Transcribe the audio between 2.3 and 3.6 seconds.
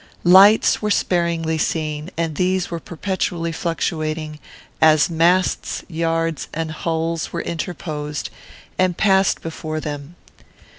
these were perpetually